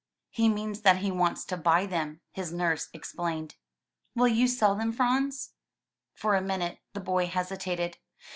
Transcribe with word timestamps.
"He 0.31 0.49
means 0.49 0.81
that 0.81 0.97
he 0.97 1.11
wants 1.11 1.45
to 1.45 1.55
buy 1.55 1.85
them," 1.85 2.21
his 2.31 2.51
nurse 2.51 2.89
explained. 2.91 3.53
"Will 4.15 4.27
you 4.27 4.47
sell 4.47 4.73
them, 4.75 4.91
Franz?" 4.91 5.51
For 6.15 6.33
a 6.35 6.41
minute 6.41 6.79
the 6.93 6.99
boy 7.01 7.27
hesitated. 7.27 7.99